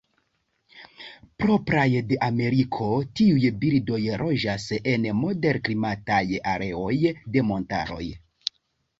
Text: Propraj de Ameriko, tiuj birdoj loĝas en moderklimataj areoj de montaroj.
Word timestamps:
Propraj 1.41 1.89
de 2.11 2.15
Ameriko, 2.27 2.87
tiuj 3.19 3.51
birdoj 3.63 3.99
loĝas 4.21 4.65
en 4.93 5.05
moderklimataj 5.19 6.19
areoj 6.53 6.95
de 7.37 7.45
montaroj. 7.51 8.01